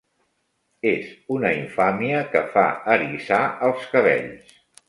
[0.91, 2.65] És una infàmia que fa
[2.97, 4.61] eriçar els cabells